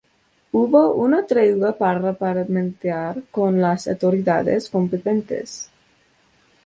[0.51, 5.69] Hubo una tregua para parlamentar con las autoridades competentes.